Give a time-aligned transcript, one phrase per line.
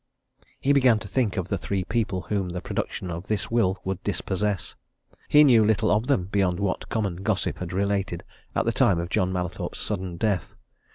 [0.59, 4.01] He began to think of the three people whom the production of this will would
[4.03, 4.73] dispossess.
[5.29, 8.23] He knew little of them beyond what common gossip had related
[8.55, 10.55] at the time of John Mallathorpe's sudden death.